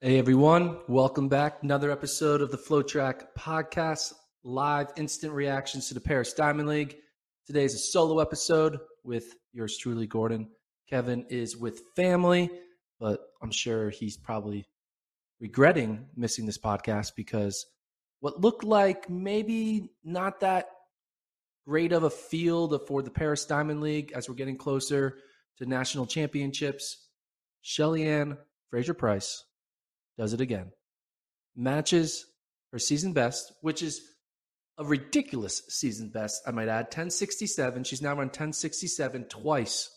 [0.00, 1.62] Hey everyone, welcome back.
[1.62, 6.96] Another episode of the FloTrack podcast, live instant reactions to the Paris Diamond League.
[7.46, 10.50] Today is a solo episode with yours truly, Gordon.
[10.90, 12.50] Kevin is with family,
[13.00, 14.66] but I'm sure he's probably
[15.40, 17.64] regretting missing this podcast because
[18.20, 20.66] what looked like maybe not that
[21.66, 25.16] great of a field for the Paris Diamond League as we're getting closer
[25.56, 27.08] to national championships.
[27.62, 28.36] Shelly-Ann
[28.68, 29.44] Fraser Pryce
[30.18, 30.72] does it again.
[31.56, 32.26] Matches
[32.72, 34.00] her season best, which is
[34.78, 36.86] a ridiculous season best, I might add.
[36.86, 37.84] 1067.
[37.84, 39.90] She's now run 1067 twice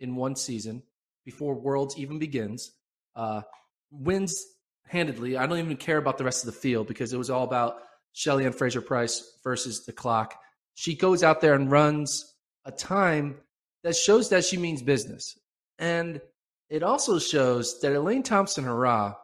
[0.00, 0.82] in one season
[1.24, 2.72] before Worlds even begins.
[3.16, 3.42] Uh,
[3.90, 4.44] wins
[4.86, 5.36] handedly.
[5.36, 7.76] I don't even care about the rest of the field because it was all about
[8.12, 10.38] Shelly-Ann Fraser Pryce versus the clock.
[10.74, 13.36] She goes out there and runs a time
[13.82, 15.38] that shows that she means business.
[15.78, 16.20] And
[16.68, 19.16] it also shows that Elaine Thompson Herah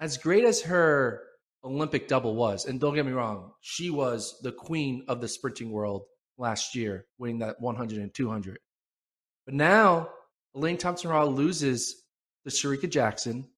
[0.00, 1.22] as great as her
[1.64, 5.70] Olympic double was, and don't get me wrong, she was the queen of the sprinting
[5.70, 6.04] world
[6.36, 8.58] last year, winning that 100 and 200.
[9.46, 10.10] But now,
[10.54, 12.02] Elaine Thompson Herah loses
[12.44, 13.48] to Shericka Jackson.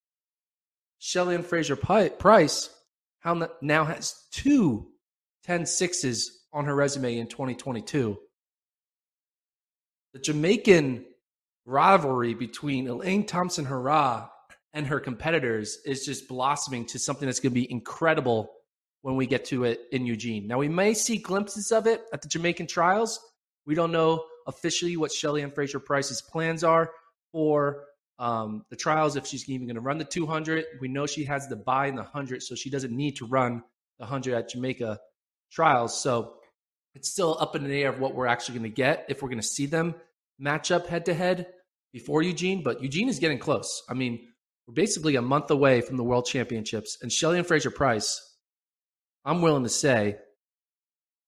[0.99, 2.71] Shelly-Ann Fraser Pryce
[3.61, 4.89] now has two
[5.45, 8.19] 10 sixes on her resume in 2022.
[10.13, 11.05] The Jamaican
[11.65, 14.29] rivalry between Elaine Thompson Herah
[14.77, 18.53] and her competitors is just blossoming to something that's going to be incredible
[19.01, 20.47] when we get to it in Eugene.
[20.47, 23.19] Now, we may see glimpses of it at the Jamaican trials.
[23.65, 26.91] We don't know officially what Shelly-Ann Fraser Pryce's plans are
[27.33, 27.85] for
[28.19, 30.67] um, the trials, if she's even going to run the 200.
[30.79, 33.63] We know she has the buy in the 100, so she doesn't need to run
[33.99, 34.99] the 100 at Jamaica
[35.51, 35.99] trials.
[35.99, 36.35] So
[36.95, 39.31] it's still up in the air of what we're actually going to get if we're
[39.31, 39.95] going to see them
[40.39, 41.47] match up head to head
[41.95, 42.63] before Eugene.
[42.63, 43.83] But Eugene is getting close.
[43.89, 44.21] I mean,
[44.67, 48.21] we're basically a month away from the World Championships, and Shelly-Ann Fraser Pryce,
[49.25, 50.17] I'm willing to say,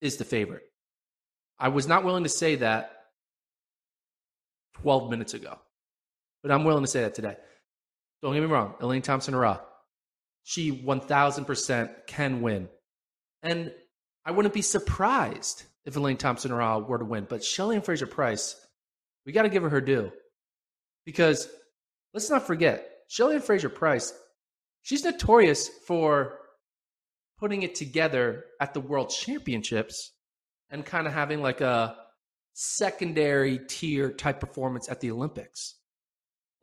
[0.00, 0.62] is the favorite.
[1.59, 2.93] I was not willing to say that
[4.82, 5.59] 12 minutes ago,
[6.43, 7.37] but I'm willing to say that today.
[8.22, 9.60] Don't get me wrong, Elaine Thompson Herah,
[10.43, 12.69] she 1000% can win.
[13.43, 13.72] And
[14.25, 18.56] I wouldn't be surprised if Elaine Thompson Herah were to win, but Shelly-Ann Fraser Pryce,
[19.25, 20.10] we got to give her her due.
[21.04, 21.48] Because
[22.12, 24.12] let's not forget, Shelly-Ann Fraser Pryce,
[24.82, 26.38] she's notorious for
[27.38, 30.12] putting it together at the World Championships
[30.70, 31.97] and kind of having like a
[32.52, 35.76] secondary tier type performance at the Olympics.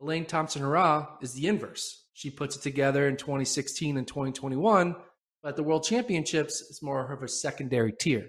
[0.00, 2.04] Elaine Thompson Herah is the inverse.
[2.12, 4.94] She puts it together in 2016 and 2021,
[5.42, 8.28] but the World Championships, is more of a secondary tier.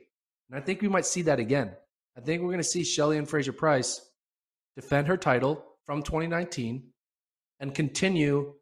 [0.49, 1.73] And I think we might see that again.
[2.17, 4.01] I think we're going to see Shelly-Ann Fraser Pryce
[4.75, 6.93] defend her title from 2019
[7.59, 8.53] and continue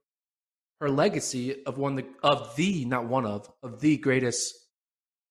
[0.80, 4.54] her legacy of one of the not one of of the greatest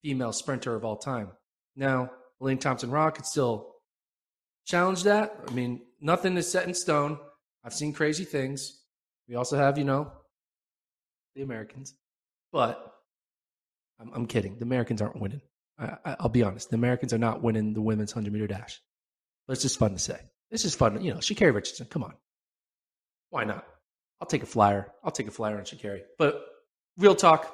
[0.02, 1.30] female sprinter of all time.
[1.76, 2.10] Now,
[2.41, 3.75] Elaine Thompson Rock could still
[4.66, 5.34] challenge that.
[5.48, 7.19] I mean, nothing is set in stone.
[7.64, 8.82] I've seen crazy things.
[9.28, 10.12] We also have, you know,
[11.34, 11.94] the Americans,
[12.52, 12.94] but
[13.98, 14.58] I'm, I'm kidding.
[14.58, 15.41] The Americans aren't winning.
[15.78, 16.70] I, will be honest.
[16.70, 18.81] The Americans are not winning the women's 100 meter dash.
[19.46, 20.19] But it's just fun to say.
[20.50, 21.02] It's just fun.
[21.02, 22.14] You know, Sha'Carri Richardson, come on.
[23.34, 23.66] Why not?
[24.20, 24.92] I'll take a flyer.
[25.02, 26.02] I'll take a flyer on Sha'Carri.
[26.18, 26.40] But
[26.96, 27.52] real talk,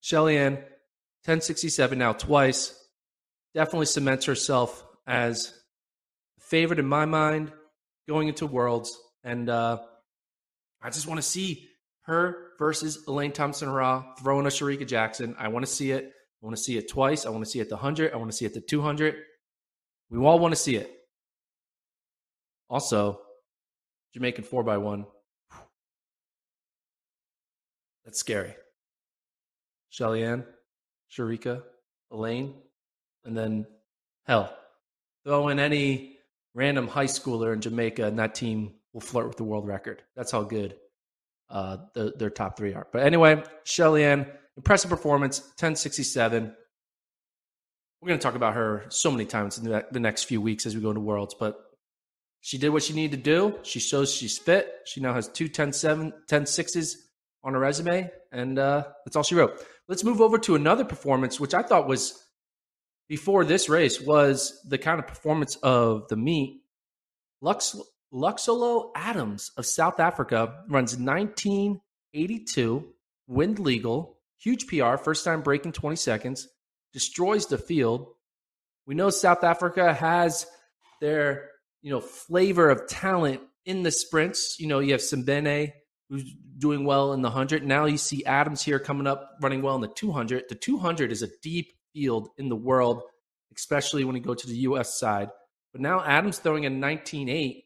[0.00, 2.74] Shelly-Ann, 1067 now twice,
[3.52, 5.52] definitely cements herself as
[6.40, 7.52] favorite in my mind
[8.08, 8.98] going into Worlds.
[9.22, 9.80] And uh,
[10.80, 11.68] I just want to see
[12.04, 15.36] her versus Elaine Thompson Herah throwing a Shericka Jackson.
[15.38, 16.04] I want to see it.
[16.42, 17.26] I want to see it twice.
[17.26, 18.14] I want to see it the 100.
[18.14, 19.16] I want to see it the 200.
[20.08, 20.90] We all want to see it.
[22.70, 23.20] Also,
[24.14, 25.06] Jamaican four by one.
[28.04, 28.54] That's scary.
[29.90, 30.44] Shelly-Ann,
[31.10, 31.62] Shericka,
[32.10, 32.54] Elaine,
[33.24, 33.66] and then
[34.26, 34.56] hell,
[35.24, 36.16] throw in any
[36.54, 40.02] random high schooler in Jamaica, and that team will flirt with the world record.
[40.16, 40.76] That's how good
[41.50, 42.86] uh, the, their top three are.
[42.92, 46.54] But anyway, Shelly-Ann, impressive performance, 1067.
[48.00, 50.64] We're going to talk about her so many times in the, the next few weeks
[50.64, 51.67] as we go into Worlds, but
[52.40, 53.58] she did what she needed to do.
[53.62, 54.72] She shows she's fit.
[54.84, 57.08] She now has two 10, 7, 10 sixes
[57.42, 59.64] on her resume, and uh, that's all she wrote.
[59.88, 62.22] Let's move over to another performance, which I thought was
[63.08, 66.62] before this race was the kind of performance of the meet.
[67.40, 67.76] Lux
[68.12, 72.94] Luxolo Adams of South Africa runs 1982,
[73.26, 76.48] wind legal, huge PR, first time breaking 20 seconds,
[76.92, 78.08] destroys the field.
[78.86, 80.46] We know South Africa has
[81.00, 81.50] their
[81.82, 84.56] you know, flavor of talent in the sprints.
[84.58, 85.72] You know, you have Simbine,
[86.08, 87.64] who's doing well in the 100.
[87.64, 90.44] Now you see Adams here coming up, running well in the 200.
[90.48, 93.02] The 200 is a deep field in the world,
[93.56, 94.98] especially when you go to the U.S.
[94.98, 95.28] side.
[95.72, 97.64] But now Adams throwing a 19.8.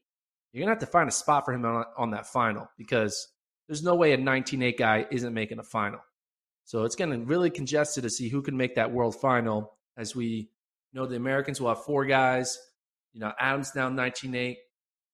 [0.52, 3.28] You're going to have to find a spot for him on, on that final because
[3.68, 6.00] there's no way a 19.8 guy isn't making a final.
[6.64, 9.72] So it's getting really congested to see who can make that world final.
[9.96, 10.50] As we
[10.92, 12.58] know, the Americans will have four guys.
[13.12, 14.56] You know, Adams now 19.8.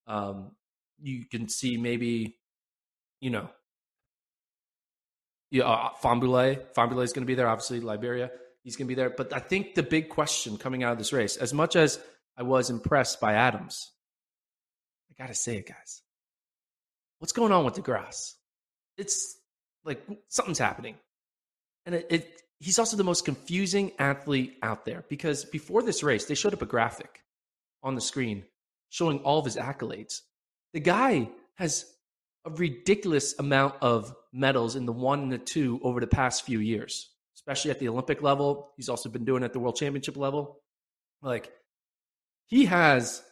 [0.06, 0.52] Um,
[1.00, 2.36] you can see maybe,
[3.20, 3.48] you know,
[5.50, 6.72] yeah, uh, Fahnbulleh.
[6.74, 7.48] Fahnbulleh is going to be there.
[7.48, 8.30] Obviously, Liberia,
[8.62, 9.10] he's going to be there.
[9.10, 11.98] But I think the big question coming out of this race, as much as
[12.36, 13.90] I was impressed by Adams,
[15.10, 16.02] I got to say it, guys.
[17.18, 18.34] What's going on with DeGrasse?
[18.96, 19.36] It's
[19.84, 20.96] like something's happening.
[21.86, 26.26] And it, it, he's also the most confusing athlete out there because before this race,
[26.26, 27.22] they showed up a graphic
[27.82, 28.44] on the screen
[28.90, 30.20] showing all of his accolades.
[30.72, 31.84] The guy has
[32.46, 36.58] a ridiculous amount of medals in the one and the two over the past few
[36.58, 38.70] years, especially at the Olympic level.
[38.76, 40.60] He's also been doing it at the World Championship level.
[41.22, 41.52] Like
[42.46, 43.22] he has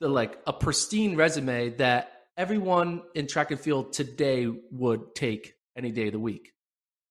[0.00, 5.90] the like a pristine resume that everyone in track and field today would take any
[5.90, 6.52] day of the week.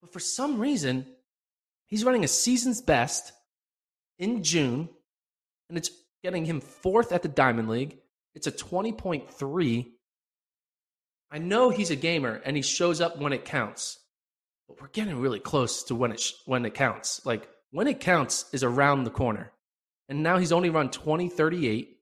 [0.00, 1.06] But for some reason,
[1.86, 3.32] he's running a season's best
[4.18, 4.88] in June,
[5.68, 5.90] and it's
[6.22, 7.98] getting him fourth at the Diamond League.
[8.34, 9.86] It's a 20.3.
[11.30, 13.98] I know he's a gamer and he shows up when it counts,
[14.68, 17.24] but we're getting really close to when it sh- when it counts.
[17.24, 19.52] Like when it counts is around the corner.
[20.08, 21.98] And now he's only run 2038.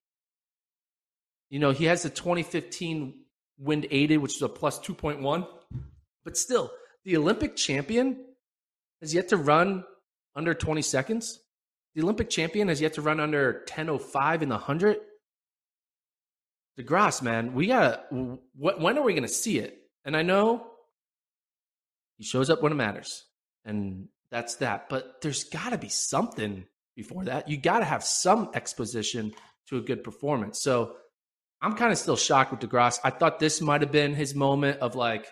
[1.50, 3.14] You know, he has the 2015
[3.58, 5.46] wind aided, which is a plus 2.1.
[6.24, 6.70] But still,
[7.04, 8.24] the Olympic champion
[9.00, 9.84] has yet to run
[10.34, 11.40] under 20 seconds.
[11.94, 14.98] The Olympic champion has yet to run under 10.05 in the 100.
[16.78, 19.78] DeGrasse, man, we got to, when are we going to see it?
[20.04, 20.66] And I know
[22.18, 23.24] he shows up when it matters.
[23.64, 24.88] And that's that.
[24.88, 27.48] But there's got to be something before that.
[27.48, 29.32] You got to have some exposition
[29.68, 30.60] to a good performance.
[30.60, 30.96] So
[31.62, 32.98] I'm kind of still shocked with DeGrasse.
[33.04, 35.26] I thought this might have been his moment of like,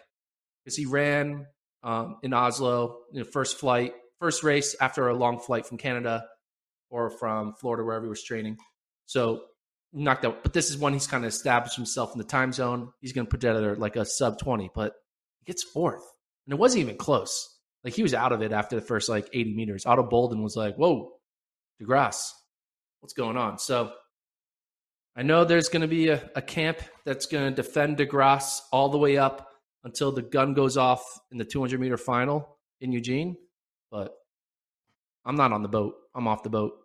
[0.65, 1.47] because he ran
[1.83, 6.25] um, in Oslo, you know, first flight, first race after a long flight from Canada
[6.93, 8.59] or from Florida, wherever he was training.
[9.07, 9.45] So
[9.93, 10.43] knocked out.
[10.43, 12.93] But this is when he's kind of established himself in the time zone.
[13.01, 14.93] He's going to put together like a sub 20, but
[15.41, 16.05] he gets fourth.
[16.47, 17.59] And it wasn't even close.
[17.83, 19.87] Like he was out of it after the first like 80 meters.
[19.87, 21.13] Ato Boldon was like, whoa,
[21.83, 22.31] DeGrasse,
[23.01, 23.59] what's going on?
[23.59, 23.93] So
[25.17, 28.91] I know there's going to be a, a camp that's going to defend DeGrasse all
[28.91, 29.49] the way up
[29.83, 31.03] until the gun goes off
[31.33, 33.37] in the 200 meter final in Eugene.
[33.91, 34.13] But
[35.25, 35.95] I'm not on the boat.
[36.15, 36.82] I'm off the boat.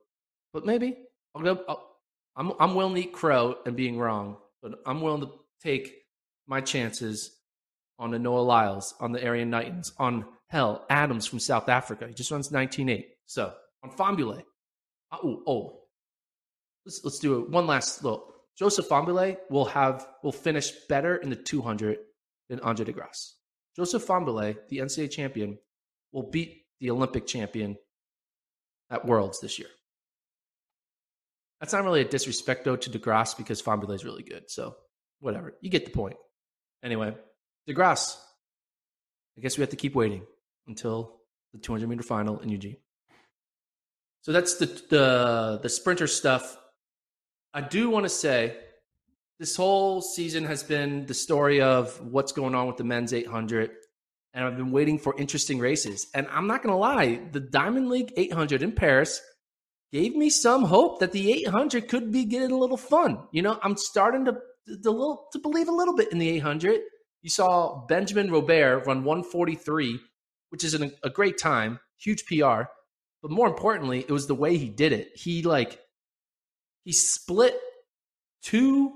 [0.57, 0.97] But maybe
[1.35, 1.63] I'll go.
[1.69, 1.87] I'll,
[2.35, 5.29] I'm I'm willing to eat crow and being wrong, but I'm willing to
[5.61, 5.93] take
[6.47, 7.29] my chances
[7.99, 12.07] on the Noah Lyles, on the Erriyon Knighton's, on hell Adams from South Africa.
[12.07, 13.05] He just runs 19.8.
[13.27, 14.41] So on Fahnbulleh.
[15.11, 15.79] Uh, oh, oh,
[16.87, 17.51] let's let's do it.
[17.51, 18.33] One last look.
[18.57, 21.99] Joseph Fahnbulleh will have will finish better in the 200
[22.49, 23.33] than Andre DeGrasse.
[23.75, 25.59] Joseph Fahnbulleh, the NCAA champion,
[26.11, 27.77] will beat the Olympic champion
[28.89, 29.69] at Worlds this year.
[31.59, 34.49] That's not really a disrespect though to DeGrasse because Fahnbulleh is really good.
[34.49, 34.75] So
[35.19, 36.17] whatever, you get the point.
[36.83, 37.15] Anyway,
[37.67, 38.15] DeGrasse.
[39.37, 40.23] I guess we have to keep waiting
[40.67, 41.19] until
[41.53, 42.77] the 200 meter final in Eugene.
[44.21, 46.57] So that's the the the sprinter stuff.
[47.53, 48.57] I do want to say
[49.39, 53.71] this whole season has been the story of what's going on with the men's 800
[54.33, 56.07] and I've been waiting for interesting races.
[56.13, 59.19] And I'm not going to lie, the Diamond League 800 in Paris
[59.91, 63.19] gave me some hope that the 800 could be getting a little fun.
[63.31, 64.37] You know, I'm starting to
[64.83, 66.81] to, little, to believe a little bit in the 800.
[67.21, 69.99] You saw Benjamin Robert run 143,
[70.49, 72.63] which is an, a great time, huge PR.
[73.21, 75.11] But more importantly, it was the way he did it.
[75.15, 75.79] He like
[76.83, 77.59] he split
[78.43, 78.91] two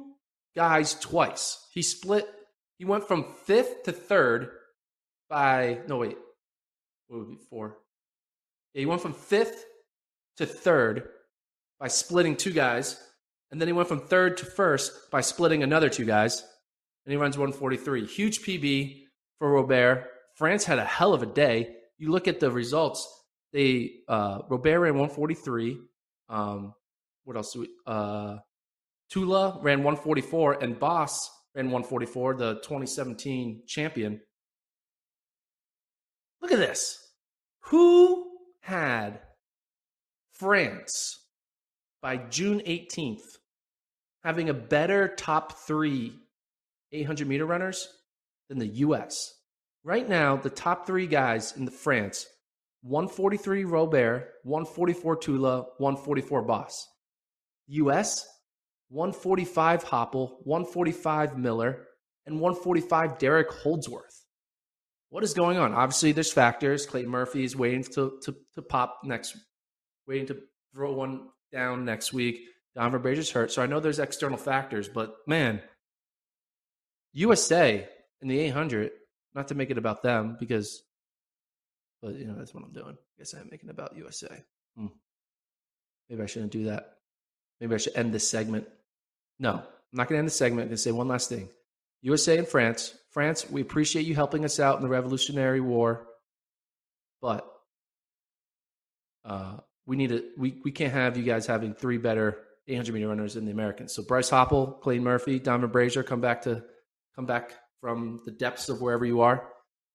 [0.55, 1.67] guys twice.
[1.73, 2.29] He split.
[2.77, 4.49] He went from fifth to third
[5.29, 6.17] by no wait,
[7.07, 7.77] what would be four?
[8.73, 9.65] Yeah, he went from fifth
[10.41, 11.09] to third
[11.79, 13.01] by splitting two guys,
[13.51, 16.43] and then he went from third to first by splitting another two guys,
[17.05, 18.05] and he runs 143.
[18.05, 19.03] Huge PB
[19.39, 20.07] for Robert.
[20.35, 21.75] France had a hell of a day.
[21.97, 23.07] You look at the results.
[23.53, 25.77] They uh, Robert ran 143.
[26.29, 26.73] Um,
[27.23, 27.53] what else?
[27.53, 28.37] Do we, uh,
[29.11, 34.21] Tual ran 144, and Bosse ran 144, the 2017 champion.
[36.41, 36.97] Look at this.
[37.65, 39.19] Who had
[40.41, 41.23] France
[42.01, 43.37] by June 18th
[44.23, 46.15] having a better top three
[46.91, 47.87] 800 meter runners
[48.49, 49.35] than the US.
[49.83, 52.25] Right now, the top three guys in the France
[52.81, 56.87] 143 Robert, 144 Tual, 144 Bosse.
[57.67, 58.25] US
[58.89, 61.85] 145 Hoppel, 145 Miller,
[62.25, 64.25] and 145 Derek Holdsworth.
[65.09, 65.73] What is going on?
[65.73, 66.87] Obviously, there's factors.
[66.87, 69.37] Clayton Murphy is waiting to, to, to pop next,
[70.11, 70.37] waiting to
[70.73, 72.41] throw one down next week.
[72.75, 73.51] Donavan Brazier's hurt.
[73.51, 75.61] So I know there's external factors, but man,
[77.13, 77.87] USA
[78.21, 78.91] in the 800,
[79.33, 80.83] not to make it about them because,
[82.01, 82.97] but you know, that's what I'm doing.
[82.97, 84.43] I guess I'm making about USA.
[84.77, 84.87] Hmm.
[86.09, 86.97] Maybe I shouldn't do that.
[87.61, 88.67] Maybe I should end this segment.
[89.39, 89.63] No, I'm
[89.93, 90.63] not going to end the segment.
[90.63, 91.47] I'm going to say one last thing.
[92.01, 92.95] USA and France.
[93.11, 96.07] France, we appreciate you helping us out in the Revolutionary War,
[97.21, 97.47] but
[99.23, 99.57] uh,
[99.91, 100.23] we need to.
[100.37, 102.37] We we can't have you guys having three better
[102.69, 103.93] 800 meter runners than the Americans.
[103.93, 106.63] So Bryce Hoppel, Clayton Murphy, Donavan Brazier, come back to
[107.13, 109.49] come back from the depths of wherever you are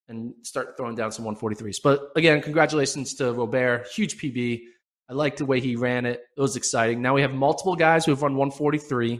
[0.08, 1.76] and start throwing down some 143s.
[1.82, 4.64] But again, congratulations to Robert, huge PB.
[5.08, 6.20] I like the way he ran it.
[6.36, 7.00] It was exciting.
[7.00, 9.18] Now we have multiple guys who have run 143.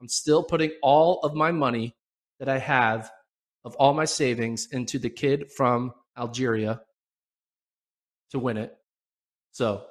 [0.00, 1.94] I'm still putting all of my money
[2.38, 3.10] that I have
[3.62, 6.80] of all my savings into the kid from Algeria
[8.30, 8.74] to win it.
[9.52, 9.84] So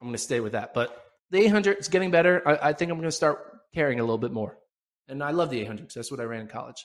[0.00, 0.74] I'm going to stay with that.
[0.74, 2.42] But the 800 is getting better.
[2.46, 3.38] I, I think I'm going to start
[3.74, 4.56] caring a little bit more.
[5.08, 6.84] And I love the 800 because that's what I ran in college.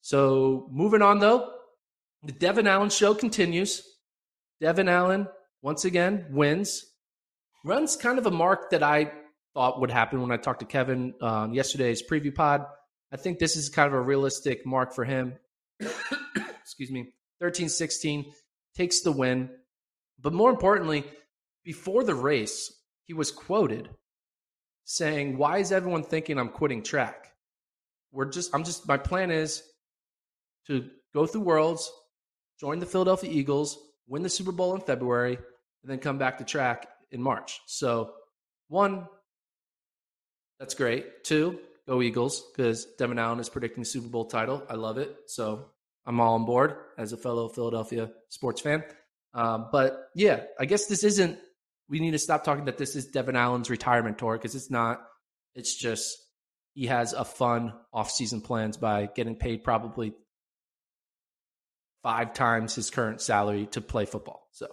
[0.00, 1.52] So moving on, though,
[2.22, 3.82] the Devin Allen show continues.
[4.60, 5.28] Devin Allen,
[5.62, 6.84] once again, wins.
[7.64, 9.12] Runs kind of a mark that I
[9.54, 12.64] thought would happen when I talked to Kevin on yesterday's preview pod.
[13.12, 15.34] I think this is kind of a realistic mark for him.
[16.62, 17.12] Excuse me.
[17.40, 18.32] 13 16
[18.76, 19.50] takes the win.
[20.20, 21.04] But more importantly,
[21.64, 22.72] before the race,
[23.04, 23.88] he was quoted
[24.84, 27.32] saying, Why is everyone thinking I'm quitting track?
[28.10, 29.62] We're just, I'm just, my plan is
[30.66, 31.90] to go through Worlds,
[32.58, 36.44] join the Philadelphia Eagles, win the Super Bowl in February, and then come back to
[36.44, 37.60] track in March.
[37.66, 38.12] So,
[38.68, 39.06] one,
[40.58, 41.24] that's great.
[41.24, 44.62] Two, go Eagles because Devin Allen is predicting Super Bowl title.
[44.68, 45.14] I love it.
[45.26, 45.66] So,
[46.08, 48.82] I'm all on board as a fellow Philadelphia sports fan.
[49.34, 51.38] Um, but yeah, I guess this isn't.
[51.88, 55.00] We need to stop talking that this is Devin Allen's retirement tour because it's not.
[55.54, 56.16] It's just
[56.74, 60.12] he has a fun off-season plans by getting paid probably
[62.02, 64.46] five times his current salary to play football.
[64.52, 64.68] So,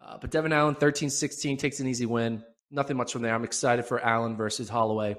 [0.00, 2.42] uh, but Devin Allen, 13-16, takes an easy win.
[2.70, 3.34] Nothing much from there.
[3.34, 5.16] I'm excited for Allen versus Holloway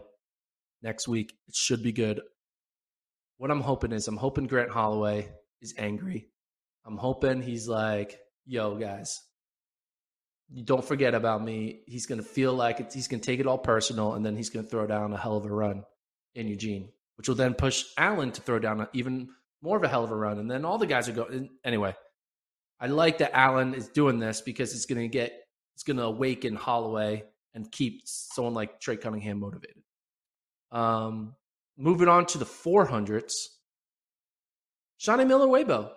[0.82, 1.34] next week.
[1.48, 2.22] It should be good.
[3.38, 5.30] What I'm hoping is I'm hoping Grant Holloway
[5.62, 6.28] is angry.
[6.86, 9.20] I'm hoping he's like, yo, guys,
[10.64, 11.82] don't forget about me.
[11.86, 14.50] He's going to feel like he's going to take it all personal, and then he's
[14.50, 15.84] going to throw down a hell of a run
[16.36, 19.30] in Eugene, which will then push Allen to throw down even
[19.62, 20.40] more of a hell of a run.
[20.40, 21.50] And then all the guys are going.
[21.64, 21.96] Anyway,
[22.80, 25.34] I like that Allen is doing this because it's going to get,
[25.76, 29.84] it's going to awaken Holloway and keep someone like Trey Cunningham motivated.
[30.72, 31.36] Um,
[31.78, 33.34] moving on to the 400s.
[35.00, 35.92] Shaunae Miller Uibo,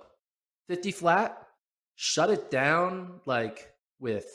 [0.68, 1.38] 50 flat,
[1.94, 4.26] shut it down like with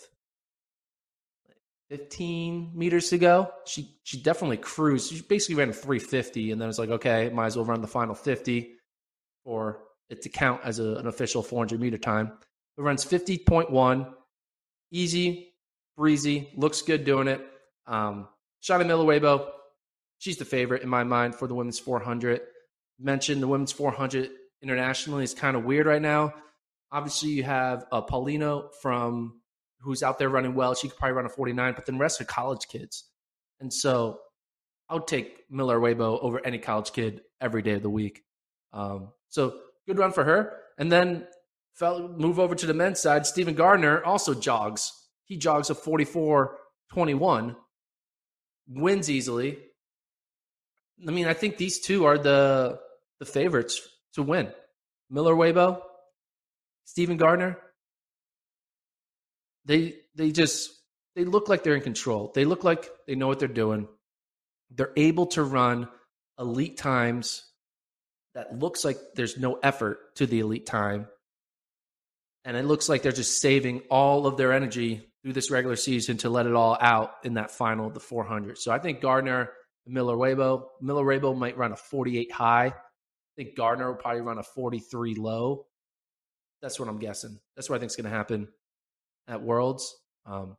[1.90, 3.52] 15 meters to go.
[3.66, 5.12] She she definitely cruised.
[5.12, 8.16] She basically ran 350 and then it's like, okay, might as well run the final
[8.16, 8.76] 50
[9.44, 12.32] for it to count as a, an official 400 meter time.
[12.78, 14.14] It runs 50.1,
[14.92, 15.54] easy,
[15.98, 17.42] breezy, looks good doing it.
[17.88, 18.28] Um,
[18.64, 19.50] Shaunae Miller Uibo,
[20.20, 22.42] she's the favorite in my mind for the women's 400.
[23.00, 24.30] Mentioned the women's 400
[24.62, 26.34] internationally is kind of weird right now.
[26.92, 29.39] Obviously, you have uh, Paulino from
[29.82, 30.76] who's out there running well.
[30.76, 33.06] She could probably run a 49, but then the rest are college kids.
[33.60, 34.20] And so
[34.90, 38.24] I would take Miller Uibo over any college kid every day of the week.
[38.74, 39.56] Um, so
[39.88, 40.58] good run for her.
[40.78, 41.28] And then
[41.74, 43.26] fell, move over to the men's side.
[43.26, 44.92] Steven Gardiner also jogs.
[45.26, 46.58] He jogs a 44
[46.92, 47.56] 21,
[48.68, 49.60] wins easily.
[51.08, 52.80] I mean, I think these two are the
[53.20, 53.82] the favorites
[54.14, 54.52] to win.
[55.10, 55.82] Miller Uibo,
[56.86, 57.58] Steven Gardiner,
[59.70, 60.72] they they just
[61.16, 62.32] they look like they're in control.
[62.34, 63.88] They look like they know what they're doing.
[64.72, 65.88] They're able to run
[66.40, 67.46] elite times
[68.34, 71.08] that looks like there's no effort to the elite time.
[72.46, 76.18] And it looks like they're just saving all of their energy through this regular season
[76.18, 78.58] to let it all out in that final, the 400.
[78.58, 79.52] So I think Gardiner,
[79.86, 82.68] Miller Uibo, Miller Uibo might run a 48 high.
[82.68, 82.74] I
[83.36, 85.66] think Gardiner will probably run a 43 low.
[86.62, 87.40] That's what I'm guessing.
[87.56, 88.48] That's what I think is going to happen
[89.30, 89.96] at Worlds.
[90.26, 90.58] Um,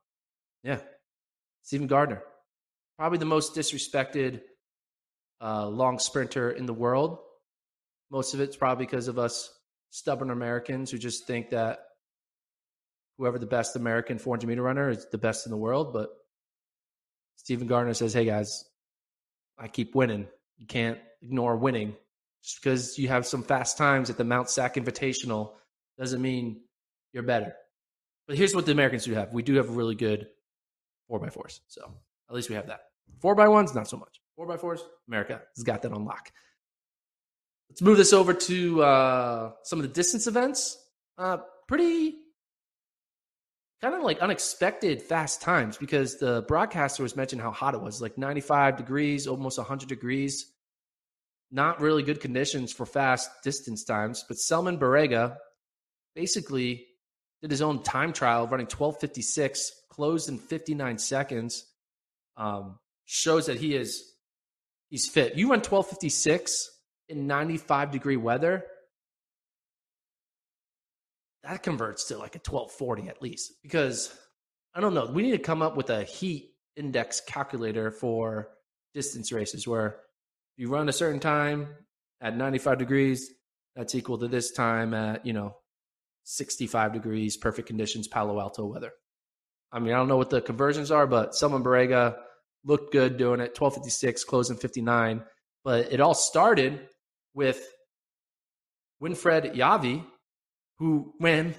[0.63, 0.79] yeah,
[1.63, 2.23] Steven Gardiner,
[2.99, 4.41] probably the most disrespected
[5.43, 7.19] uh, long sprinter in the world.
[8.11, 9.53] Most of it's probably because of us
[9.91, 11.81] stubborn Americans who just think that
[13.19, 15.93] whoever the best American 400 meter runner is the best in the world.
[15.93, 16.09] But
[17.37, 18.65] Steven Gardiner says, hey guys,
[19.59, 20.27] I keep winning.
[20.59, 21.97] You can't ignore winning.
[22.43, 25.53] Just because you have some fast times at the Mount Sac Invitational
[25.99, 26.63] doesn't mean
[27.13, 27.55] you're better.
[28.31, 29.33] But here's what the Americans do have.
[29.33, 30.29] We do have a really good
[31.09, 31.63] four by fours.
[31.67, 31.93] So
[32.29, 32.83] at least we have that.
[33.21, 34.21] Four by ones, not so much.
[34.37, 36.31] Four by fours, America has got that on lock.
[37.69, 40.79] Let's move this over to uh, some of the distance events.
[41.19, 42.19] Uh, pretty
[43.83, 48.01] kind of like unexpected fast times because the broadcaster was mentioning how hot it was
[48.01, 50.53] like 95 degrees, almost 100 degrees.
[51.51, 54.25] Not really good conditions for fast distance times.
[54.29, 55.35] But Selemon Barega
[56.15, 56.87] basically
[57.43, 61.67] did his own time trial running 1256, closed in 59 seconds.
[62.37, 64.15] Um, shows that he is
[64.89, 65.37] he's fit.
[65.37, 66.71] You run 1256
[67.09, 68.65] in 95 degree weather,
[71.43, 73.53] that converts to like a 1240 at least.
[73.63, 74.15] Because
[74.75, 78.49] I don't know, we need to come up with a heat index calculator for
[78.95, 79.97] distance races where
[80.57, 81.69] you run a certain time
[82.21, 83.31] at 95 degrees,
[83.75, 85.57] that's equal to this time at, you know,
[86.25, 88.93] 65 degrees, perfect conditions, Palo Alto weather.
[89.73, 92.17] I mean, I don't know what the conversions are, but Selemon Barega
[92.65, 93.59] looked good doing it.
[93.59, 95.23] 1256, closing 59.
[95.65, 96.89] But it all started
[97.35, 97.63] with
[99.03, 100.05] Winfred Yavi,
[100.79, 101.55] who ran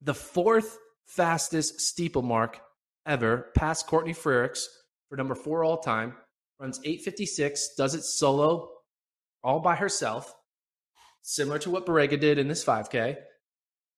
[0.00, 2.60] the fourth fastest steeple mark
[3.06, 4.64] ever, past Courtney Frerichs
[5.08, 6.14] for number four all time.
[6.60, 8.70] Runs 856, does it solo,
[9.42, 10.32] all by herself,
[11.22, 13.16] similar to what Barega did in this 5K.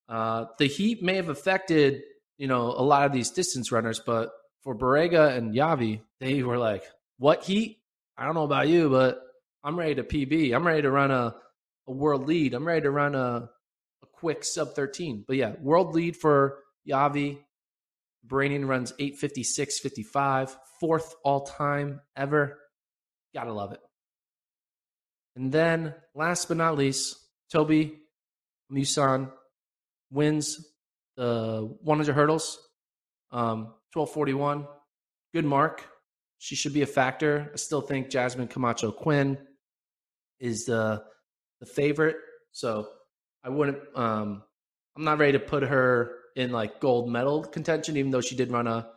[0.09, 2.03] Uh, the heat may have affected,
[2.39, 4.31] you know, a lot of these distance runners, but
[4.63, 6.85] for Barega and Yavi, they were like,
[7.19, 7.79] "What heat?
[8.17, 9.21] I don't know about you, but
[9.63, 10.55] I'm ready to PB.
[10.55, 11.35] I'm ready to run a,
[11.89, 12.55] a world lead.
[12.55, 13.51] I'm ready to run a,
[14.03, 15.25] a quick sub 13.
[15.27, 16.59] But yeah, world lead for
[16.89, 17.39] Yavi.
[18.27, 22.59] Bahraini runs 856 55, fourth all time ever.
[23.35, 23.81] Gotta love it.
[25.37, 27.17] And then last but not least,
[27.53, 27.97] Tobi
[28.73, 29.31] Amusan
[30.11, 30.73] wins
[31.17, 32.59] the 100 hurdles,
[33.33, 34.67] um, 1241.
[35.33, 35.85] Good mark.
[36.39, 37.51] She should be a factor.
[37.53, 39.39] I still think Jasmine Camacho Quinn
[40.39, 41.03] is the
[41.61, 42.17] the favorite.
[42.53, 42.89] So
[43.43, 43.79] I wouldn't.
[43.95, 44.43] Um,
[44.97, 48.51] I'm not ready to put her in like gold medal contention, even though she did
[48.51, 48.91] run a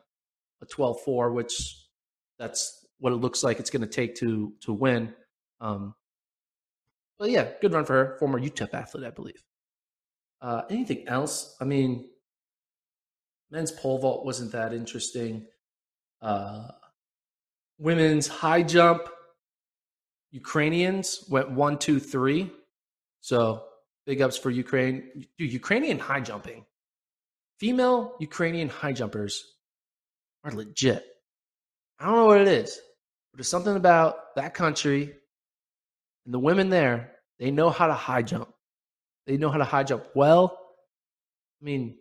[0.62, 1.88] a 12-4, which
[2.38, 5.14] that's what it looks like it's going to take to to win.
[5.62, 5.96] Um,
[7.18, 8.18] but yeah, good run for her.
[8.20, 9.42] Former UTEP athlete, I believe.
[10.42, 11.56] Uh, anything else?
[11.60, 12.10] I mean,
[13.52, 15.46] men's pole vault wasn't that interesting.
[16.22, 16.68] Uh,
[17.78, 19.10] women's high jump
[20.32, 22.52] Ukrainians went one, two, three.
[23.22, 23.64] So
[24.06, 25.26] big ups for Ukraine.
[25.38, 26.66] Dude, Ukrainian high jumping.
[27.60, 29.44] Female Ukrainian high jumpers
[30.44, 31.06] are legit.
[32.00, 32.80] I don't know what it is,
[33.32, 35.14] but there's something about that country
[36.26, 37.16] and the women there.
[37.40, 38.54] They know how to high jump.
[39.30, 40.58] They know how to high jump well.
[41.62, 42.00] I mean,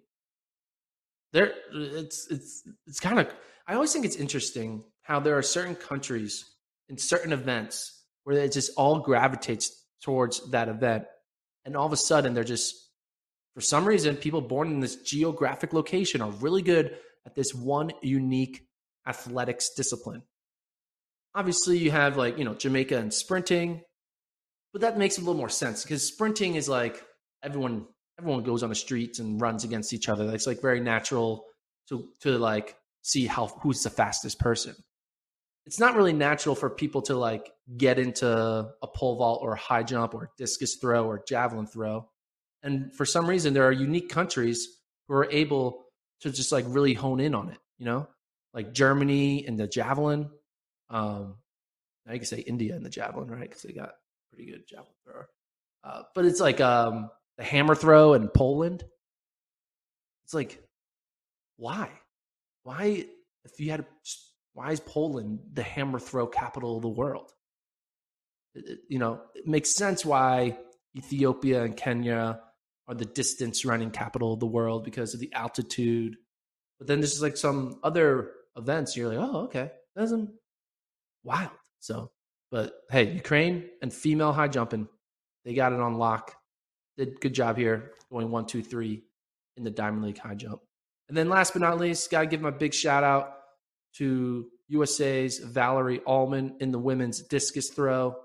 [1.34, 3.28] there it's it's it's kind of
[3.66, 6.46] I always think it's interesting how there are certain countries
[6.88, 11.04] in certain events where it just all gravitates towards that event.
[11.66, 12.74] And all of a sudden, they're just,
[13.54, 17.90] for some reason, people born in this geographic location are really good at this one
[18.00, 18.66] unique
[19.06, 20.22] athletics discipline.
[21.34, 23.82] Obviously, you have like, you know, Jamaica and sprinting,
[24.72, 27.04] but that makes a little more sense because sprinting is like
[27.42, 27.87] everyone
[28.18, 30.33] everyone goes on the streets and runs against each other.
[30.35, 31.44] It's like very natural
[31.88, 34.74] to to like see how who's the fastest person
[35.68, 39.83] it's not really natural for people to like get into a pole vault or high
[39.83, 42.09] jump or discus throw or javelin throw.
[42.62, 44.66] And for some reason, there are unique countries
[45.07, 45.85] who are able
[46.22, 48.09] to just like really hone in on it, you know,
[48.55, 50.31] like Germany and the javelin.
[50.88, 51.35] Um,
[52.11, 53.42] you can say India and the javelin, right?
[53.42, 53.92] Because they got
[54.33, 55.29] pretty good javelin thrower.
[55.85, 58.85] Uh, but it's like um, the hammer throw in Poland.
[60.24, 60.62] It's like,
[61.57, 61.88] why?
[62.64, 63.07] Why,
[63.44, 63.87] if you had
[64.53, 67.33] why is Poland the hammer throw capital of the world?
[68.55, 70.59] It, you know, it makes sense why
[70.96, 72.40] Ethiopia and Kenya
[72.88, 76.16] are the distance running capital of the world because of the altitude.
[76.79, 78.96] But then there's like some other events.
[78.96, 80.12] You're like, oh, okay, that's
[81.22, 81.51] wild.
[81.79, 82.11] So,
[82.51, 84.88] but hey, Ukraine and female high jumping,
[85.44, 86.35] they got it on lock.
[86.98, 89.04] Did good job here, going one, two, three
[89.56, 90.61] in the Diamond League high jump.
[91.08, 93.34] And then last but not least, got to give my big shout out
[93.94, 98.16] to USA's Valarie Allman in the women's discus throw.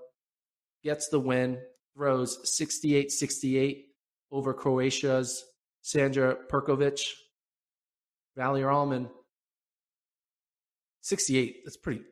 [0.82, 1.58] Gets the win.
[1.96, 3.86] throws 68 68
[4.30, 5.44] over Croatia's
[5.82, 7.00] Sandra Perkovic.
[8.36, 9.08] Valarie Allman,
[11.02, 11.60] 68.
[11.64, 12.02] That's pretty.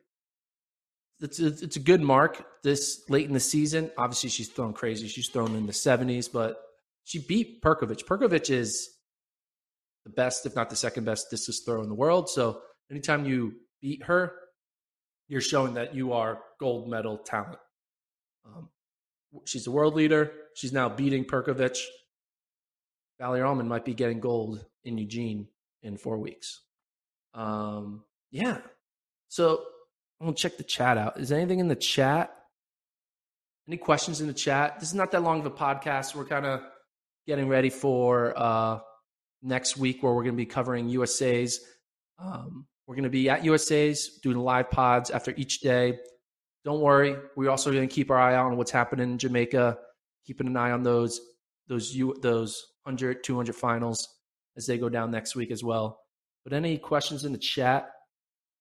[1.23, 3.89] It's a, it's a good mark this late in the season.
[3.97, 5.07] Obviously, she's thrown crazy.
[5.07, 6.57] She's thrown in the 70s, but
[7.05, 8.05] she beat Perkovic.
[8.05, 8.89] Perkovic is
[10.03, 12.29] the best, if not the second best discus throw in the world.
[12.29, 12.59] So
[12.91, 14.33] anytime you beat her,
[15.29, 17.59] you're showing that you are gold medal talent.
[18.45, 18.67] Um,
[19.45, 20.29] she's a world leader.
[20.55, 21.79] She's now beating Perkovic.
[23.21, 25.47] Valarie Allman might be getting gold in Eugene
[25.83, 26.59] in four weeks.
[27.33, 28.57] Um, yeah.
[29.29, 29.63] So
[30.19, 31.19] I'm gonna check the chat out.
[31.19, 32.33] Is anything in the chat?
[33.67, 34.79] Any questions in the chat?
[34.79, 36.15] This is not that long of a podcast.
[36.15, 36.61] We're kind of
[37.25, 38.79] getting ready for uh,
[39.41, 41.61] next week where we're going to be covering USA's.
[42.19, 45.99] Um, we're going to be at USA's doing live pods after each day.
[46.65, 47.15] Don't worry.
[47.37, 49.77] We're also going to keep our eye on what's happening in Jamaica,
[50.25, 51.19] keeping an eye on those
[51.67, 54.07] those you those 100 200 finals
[54.57, 55.99] as they go down next week as well.
[56.43, 57.89] But any questions in the chat?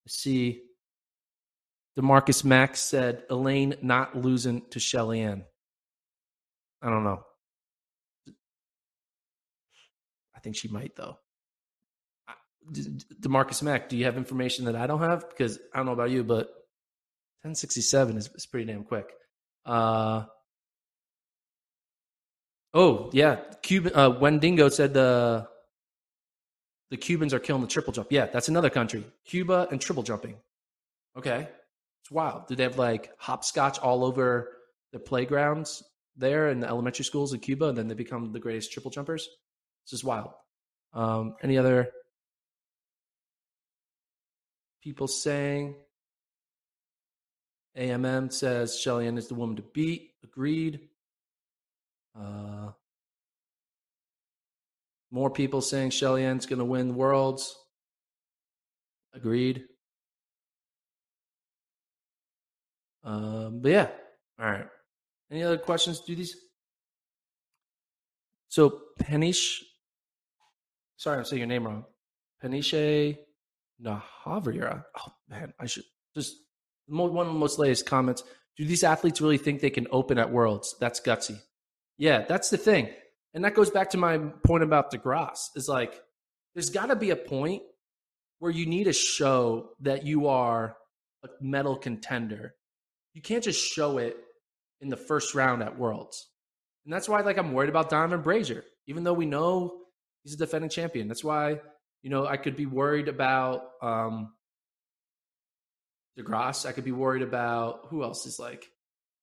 [0.06, 0.62] See
[1.98, 5.44] Demarcus Max said Elaine not losing to Shelly Ann.
[6.80, 7.22] I don't know.
[10.34, 11.18] I think she might though.
[13.20, 15.28] Demarcus Mack, do you have information that I don't have?
[15.28, 16.46] Because I don't know about you, but
[17.42, 19.12] 1067 is, is pretty damn quick.
[19.66, 20.24] Uh,
[22.72, 23.94] oh yeah, Cuban.
[23.94, 25.48] Uh, Wendigo said the
[26.90, 28.08] the Cubans are killing the triple jump.
[28.10, 30.36] Yeah, that's another country, Cuba and triple jumping.
[31.16, 31.48] Okay,
[32.02, 32.48] it's wild.
[32.48, 34.50] Do they have like hopscotch all over
[34.92, 35.82] the playgrounds
[36.16, 39.28] there in the elementary schools in Cuba, and then they become the greatest triple jumpers?
[39.86, 40.30] This is wild.
[40.92, 41.90] Um, any other
[44.82, 45.76] people saying?
[47.78, 50.10] AMM says Shelly Ann is the woman to beat.
[50.24, 50.80] Agreed.
[52.18, 52.72] Uh,
[55.10, 57.56] more people saying Shelly Ann's going to win worlds.
[59.14, 59.64] Agreed.
[63.04, 63.88] Um, but yeah,
[64.40, 64.66] all right.
[65.30, 66.00] Any other questions?
[66.00, 66.36] Do these?
[68.48, 69.62] So Penish,
[70.96, 71.84] sorry, I'm saying your name wrong.
[72.42, 73.16] Peniche
[73.82, 74.84] Nahavira.
[74.98, 75.84] Oh man, I should
[76.14, 76.36] just
[76.86, 78.22] one of the most latest comments.
[78.56, 80.76] Do these athletes really think they can open at Worlds?
[80.78, 81.38] That's gutsy.
[81.96, 82.90] Yeah, that's the thing,
[83.32, 85.56] and that goes back to my point about DeGrasse.
[85.56, 86.00] Is like,
[86.54, 87.62] there's got to be a point
[88.38, 90.76] where you need to show that you are
[91.24, 92.54] a medal contender
[93.14, 94.16] you can't just show it
[94.80, 96.28] in the first round at Worlds.
[96.84, 99.78] And that's why like I'm worried about Donavan Brazier, even though we know
[100.24, 101.08] he's a defending champion.
[101.08, 101.60] That's why,
[102.02, 104.32] you know, I could be worried about um
[106.18, 106.66] DeGrasse.
[106.66, 108.66] I could be worried about who else is like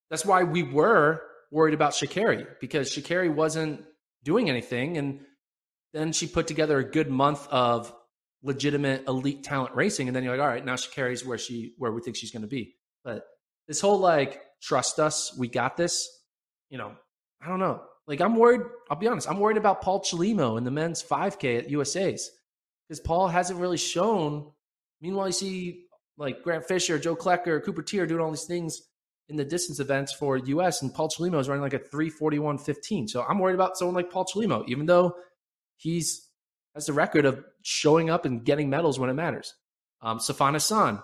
[0.09, 1.21] that's why we were
[1.51, 3.85] worried about Sha'Carri because Sha'Carri wasn't
[4.23, 4.97] doing anything.
[4.97, 5.21] And
[5.93, 7.93] then she put together a good month of
[8.41, 10.07] legitimate elite talent racing.
[10.07, 12.47] And then you're like, all right, now Sha'Carri's where she where we think she's gonna
[12.47, 12.75] be.
[13.03, 13.23] But
[13.69, 16.09] this whole like trust us, we got this.
[16.69, 16.91] You know,
[17.41, 17.81] I don't know.
[18.07, 18.61] Like I'm worried.
[18.89, 19.29] I'll be honest.
[19.29, 22.31] I'm worried about Paul Chelimo in the men's 5K at USA's
[22.87, 24.51] because Paul hasn't really shown.
[24.99, 25.85] Meanwhile, you see
[26.17, 28.81] like Grant Fisher, Joe Klecker, Cooper Teare doing all these things
[29.29, 33.07] in the distance events for US, and Paul Chelimo is running like a 341.15.
[33.07, 35.15] So I'm worried about someone like Paul Chelimo, even though
[35.77, 36.27] he's
[36.73, 39.53] has the record of showing up and getting medals when it matters.
[40.01, 41.03] Um, Sifan Hassan,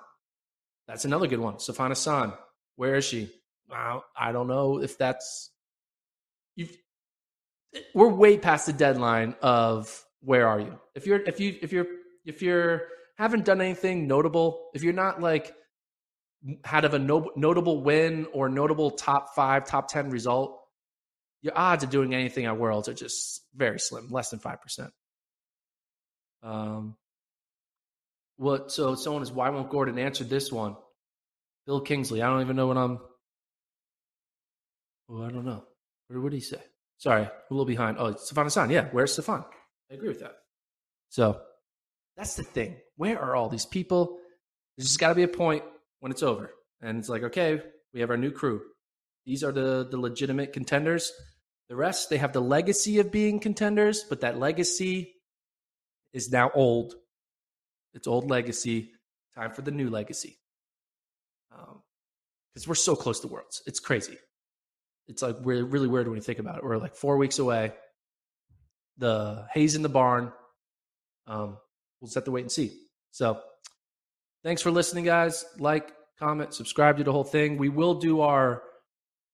[0.87, 1.55] that's another good one.
[1.55, 2.33] Sifan Hassan,
[2.75, 3.29] where is she?
[3.71, 5.51] I don't know if that's.
[6.55, 6.75] You've,
[7.93, 10.79] we're way past the deadline of where are you?
[10.93, 11.87] If you're if you if you're
[12.25, 12.83] if you're
[13.17, 15.53] haven't done anything notable, if you're not like
[16.63, 20.61] had of a no, notable win or notable top five, top ten result,
[21.41, 24.91] your odds of doing anything at Worlds are just very slim, less than five percent.
[26.43, 26.95] Um,
[28.37, 28.71] what?
[28.71, 30.75] So someone is why won't Gordon answer this one?
[31.65, 32.21] Bill Kingsley.
[32.21, 32.99] I don't even know what I'm.
[35.09, 35.63] Oh, I don't know.
[36.07, 36.61] What did he say?
[36.97, 37.97] Sorry, a little behind.
[37.99, 38.69] Oh, Sifan Hassan.
[38.69, 39.43] Yeah, where's Sifan?
[39.91, 40.35] I agree with that.
[41.09, 41.41] So
[42.15, 42.77] that's the thing.
[42.97, 44.17] Where are all these people?
[44.77, 45.63] There's just got to be a point
[45.99, 46.51] when it's over.
[46.81, 47.61] And it's like, okay,
[47.93, 48.61] we have our new crew.
[49.25, 51.11] These are the, the legitimate contenders.
[51.69, 55.15] The rest, they have the legacy of being contenders, but that legacy
[56.13, 56.93] is now old.
[57.93, 58.91] It's old legacy.
[59.35, 60.37] Time for the new legacy
[62.55, 63.61] because we're so close to Worlds.
[63.67, 64.17] It's crazy.
[65.07, 66.63] It's like we're really weird when you think about it.
[66.63, 67.73] We're like four weeks away.
[68.97, 70.31] The hay's in the barn.
[71.27, 71.57] Um,
[71.99, 72.71] we'll just have to wait and see.
[73.11, 73.41] So,
[74.43, 75.43] thanks for listening, guys.
[75.59, 77.57] Like, comment, subscribe to the whole thing.
[77.57, 78.63] We will do our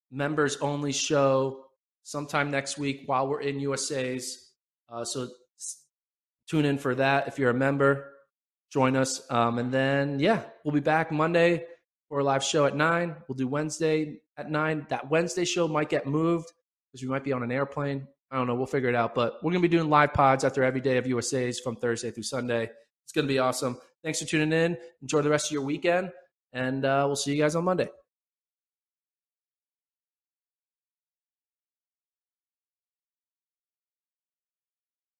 [0.09, 1.65] members only show
[2.03, 4.49] sometime next week while we're in USA's.
[4.89, 5.29] Uh, so
[6.49, 8.11] tune in for that if you're a member.
[8.73, 9.21] Join us.
[9.29, 11.65] Um, and then, yeah, we'll be back Monday
[12.11, 13.15] for a live show at 9.
[13.29, 14.87] We'll do Wednesday at 9.
[14.89, 16.51] That Wednesday show might get moved
[16.91, 18.05] because we might be on an airplane.
[18.29, 18.55] I don't know.
[18.55, 19.15] We'll figure it out.
[19.15, 22.11] But we're going to be doing live pods after every day of USA's from Thursday
[22.11, 22.69] through Sunday.
[23.05, 23.77] It's going to be awesome.
[24.03, 24.77] Thanks for tuning in.
[25.01, 26.11] Enjoy the rest of your weekend.
[26.51, 27.87] And uh, we'll see you guys on Monday.